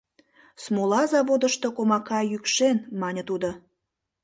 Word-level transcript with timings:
—Смола 0.63 1.01
заводышто 1.11 1.67
комака 1.77 2.19
йӱкшен,— 2.31 2.77
мане 3.01 3.23
тудо. 3.29 3.49